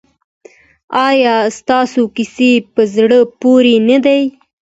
ایا 1.07 1.35
ستاسو 1.57 2.01
کیسې 2.15 2.51
په 2.73 2.81
زړه 2.95 3.19
پورې 3.41 3.75
نه 3.89 3.97
دي؟ 4.05 4.21